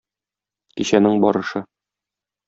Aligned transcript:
Кичәнең 0.79 1.19
барышы. 1.25 1.61